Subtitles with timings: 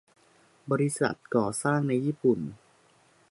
[0.71, 2.39] บริษัทก่อสร้างในญี่ปุ่น